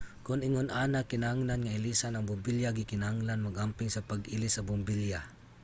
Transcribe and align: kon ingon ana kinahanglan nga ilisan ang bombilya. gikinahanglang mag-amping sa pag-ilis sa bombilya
kon 0.25 0.41
ingon 0.47 0.69
ana 0.83 0.99
kinahanglan 1.11 1.61
nga 1.63 1.75
ilisan 1.79 2.13
ang 2.15 2.25
bombilya. 2.29 2.69
gikinahanglang 2.77 3.45
mag-amping 3.47 3.89
sa 3.91 4.05
pag-ilis 4.09 4.53
sa 4.55 4.65
bombilya 4.69 5.19